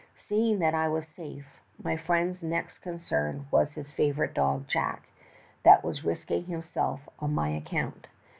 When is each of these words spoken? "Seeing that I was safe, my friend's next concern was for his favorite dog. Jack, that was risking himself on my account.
"Seeing 0.15 0.57
that 0.57 0.73
I 0.73 0.87
was 0.89 1.07
safe, 1.07 1.61
my 1.79 1.95
friend's 1.95 2.41
next 2.41 2.79
concern 2.79 3.45
was 3.51 3.75
for 3.75 3.81
his 3.83 3.91
favorite 3.91 4.33
dog. 4.33 4.67
Jack, 4.67 5.07
that 5.63 5.83
was 5.83 6.03
risking 6.03 6.45
himself 6.45 7.07
on 7.19 7.35
my 7.35 7.49
account. 7.49 8.07